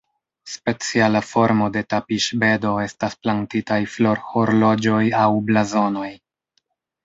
Speciala 0.51 1.19
formo 1.31 1.67
de 1.75 1.83
tapiŝbedo 1.95 2.73
estas 2.85 3.17
plantitaj 3.27 3.79
florhorloĝoj 3.97 5.03
aŭ 5.23 5.31
blazonoj. 5.53 6.11